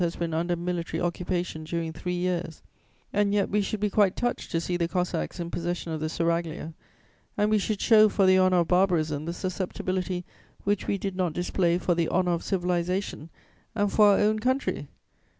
[0.03, 2.63] has been under military occupation during three years;
[3.13, 6.09] and yet we should be quite touched to see the Cossacks in possession of the
[6.09, 6.73] Seraglio,
[7.37, 10.25] and we should show for the honour of barbarism the susceptibility
[10.63, 13.29] which we did not display for the honour of civilization
[13.75, 14.87] and for our own country!